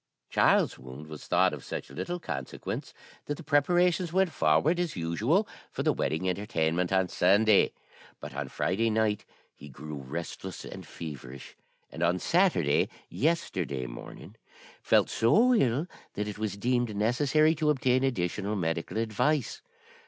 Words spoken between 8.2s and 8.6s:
on